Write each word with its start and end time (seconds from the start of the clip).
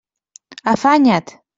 Afanya't! 0.73 1.27